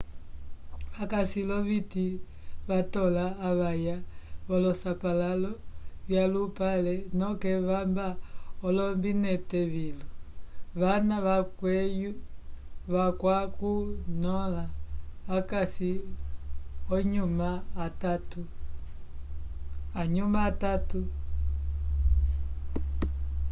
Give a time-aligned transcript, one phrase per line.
[0.93, 2.05] vakaci loviti
[2.69, 3.97] vatola avaya
[4.47, 5.51] volosapalalo
[6.13, 8.07] yalupale noke vamba
[8.65, 10.05] olombinete vilu
[10.81, 11.17] vana
[12.93, 14.63] vakwacunyola
[15.29, 15.91] vacasi
[16.93, 17.49] ahuma
[20.47, 21.01] atatu